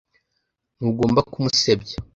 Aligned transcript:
Ntugomba 0.77 1.19
kumusebya. 1.31 1.95